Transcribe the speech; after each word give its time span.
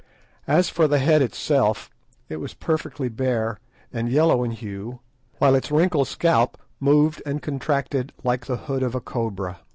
As 0.47 0.67
for 0.67 0.87
the 0.87 0.97
head 0.97 1.21
itself, 1.21 1.91
it 2.27 2.37
was 2.37 2.55
perfectly 2.55 3.07
bare, 3.07 3.59
and 3.93 4.09
yellow 4.09 4.43
in 4.43 4.49
hue, 4.49 4.99
while 5.37 5.53
its 5.53 5.69
wrinkled 5.69 6.07
scalp 6.07 6.57
moved 6.79 7.21
and 7.23 7.39
contracted 7.39 8.11
like 8.23 8.47
the 8.47 8.57
hood 8.57 8.81
of 8.81 8.95
a 8.95 8.99
cobra. 8.99 9.59